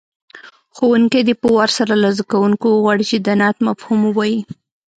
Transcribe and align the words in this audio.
ښوونکی 0.75 1.21
دې 1.27 1.33
په 1.41 1.47
وار 1.55 1.69
سره 1.77 1.93
له 2.03 2.09
زده 2.15 2.23
کوونکو 2.31 2.65
وغواړي 2.71 3.03
چې 3.11 3.17
د 3.19 3.27
نعت 3.39 3.57
مفهوم 3.67 3.99
ووایي. 4.05 4.39